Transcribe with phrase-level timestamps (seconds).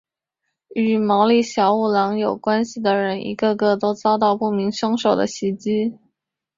[0.73, 5.99] 与毛利小五郎有关系的人一个个都遭到不明凶手的袭击。